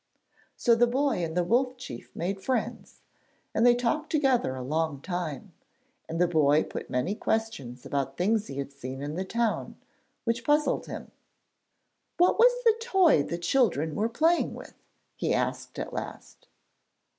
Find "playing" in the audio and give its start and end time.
14.09-14.55